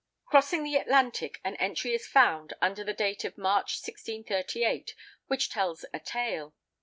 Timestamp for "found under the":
2.07-2.91